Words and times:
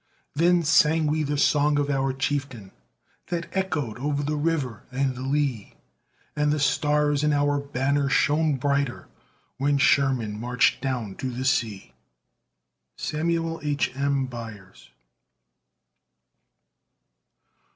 Then 0.33 0.63
sang 0.63 1.05
we 1.05 1.21
the 1.21 1.37
song 1.37 1.77
of 1.77 1.91
our 1.91 2.11
chieftain, 2.11 2.71
That 3.27 3.55
echoed 3.55 3.99
o'er 3.99 4.35
river 4.35 4.81
and 4.91 5.27
lea, 5.27 5.75
And 6.35 6.51
the 6.51 6.59
stars 6.59 7.23
in 7.23 7.31
our 7.33 7.59
banner 7.59 8.09
shone 8.09 8.55
brighter 8.55 9.07
When 9.59 9.77
Sherman 9.77 10.39
marched 10.39 10.81
down 10.81 11.13
to 11.17 11.29
the 11.29 11.45
sea. 11.45 11.93
SAMUEL 12.95 13.59
H. 13.61 13.95
M. 13.95 14.25
BYERS. 14.25 14.89